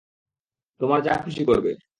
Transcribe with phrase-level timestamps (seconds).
[0.81, 1.71] তোমার যা খুশি করবে।